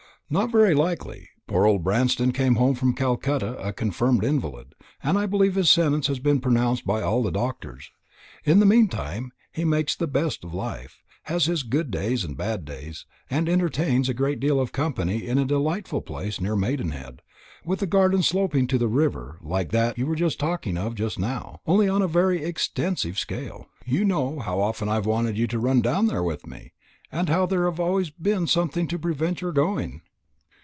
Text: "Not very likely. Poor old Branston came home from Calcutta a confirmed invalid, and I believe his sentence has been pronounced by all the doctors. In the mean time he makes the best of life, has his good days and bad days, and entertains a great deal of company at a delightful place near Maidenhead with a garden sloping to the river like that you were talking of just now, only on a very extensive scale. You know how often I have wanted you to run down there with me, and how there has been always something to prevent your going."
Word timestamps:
"Not 0.33 0.49
very 0.49 0.73
likely. 0.73 1.27
Poor 1.45 1.65
old 1.65 1.83
Branston 1.83 2.31
came 2.31 2.55
home 2.55 2.73
from 2.73 2.93
Calcutta 2.93 3.57
a 3.57 3.73
confirmed 3.73 4.23
invalid, 4.23 4.73
and 5.03 5.17
I 5.17 5.25
believe 5.25 5.55
his 5.55 5.69
sentence 5.69 6.07
has 6.07 6.19
been 6.19 6.39
pronounced 6.39 6.85
by 6.87 7.01
all 7.01 7.21
the 7.21 7.33
doctors. 7.33 7.91
In 8.45 8.61
the 8.61 8.65
mean 8.65 8.87
time 8.87 9.33
he 9.51 9.65
makes 9.65 9.93
the 9.93 10.07
best 10.07 10.45
of 10.45 10.53
life, 10.53 11.01
has 11.23 11.47
his 11.47 11.63
good 11.63 11.91
days 11.91 12.23
and 12.23 12.37
bad 12.37 12.63
days, 12.63 13.05
and 13.29 13.49
entertains 13.49 14.07
a 14.07 14.13
great 14.13 14.39
deal 14.39 14.57
of 14.61 14.71
company 14.71 15.27
at 15.27 15.37
a 15.37 15.43
delightful 15.43 15.99
place 16.01 16.39
near 16.39 16.55
Maidenhead 16.55 17.21
with 17.65 17.81
a 17.81 17.85
garden 17.85 18.23
sloping 18.23 18.67
to 18.67 18.77
the 18.77 18.87
river 18.87 19.37
like 19.41 19.71
that 19.73 19.97
you 19.97 20.05
were 20.07 20.15
talking 20.15 20.77
of 20.77 20.95
just 20.95 21.19
now, 21.19 21.59
only 21.67 21.89
on 21.89 22.01
a 22.01 22.07
very 22.07 22.41
extensive 22.41 23.19
scale. 23.19 23.65
You 23.85 24.05
know 24.05 24.39
how 24.39 24.61
often 24.61 24.87
I 24.87 24.93
have 24.93 25.05
wanted 25.05 25.37
you 25.37 25.47
to 25.47 25.59
run 25.59 25.81
down 25.81 26.07
there 26.07 26.23
with 26.23 26.47
me, 26.47 26.71
and 27.11 27.27
how 27.27 27.45
there 27.45 27.65
has 27.69 28.09
been 28.11 28.33
always 28.37 28.49
something 28.49 28.87
to 28.87 28.97
prevent 28.97 29.41
your 29.41 29.51
going." 29.51 29.99